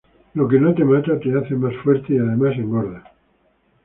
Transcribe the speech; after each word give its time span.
Lo 0.33 0.47
que 0.47 0.59
no 0.59 0.73
te 0.73 0.83
mata 0.83 1.19
te 1.19 1.37
hace 1.37 1.53
más 1.53 1.75
fuerte 1.83 2.13
y 2.15 2.17
además 2.17 2.55
engorda. 2.55 3.03